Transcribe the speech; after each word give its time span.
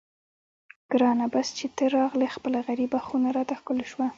ګرانه 0.91 1.25
بس 1.33 1.47
چې 1.57 1.65
ته 1.75 1.83
راغلې 1.97 2.27
خپله 2.35 2.59
غریبه 2.67 2.99
خونه 3.05 3.29
راته 3.37 3.53
ښکلې 3.59 3.85
شوه. 3.91 4.07